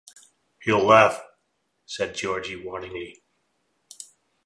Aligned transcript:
"He'll 0.63 0.83
laugh," 0.83 1.21
said 1.85 2.15
Georgie 2.15 2.55
warningly. 2.55 3.23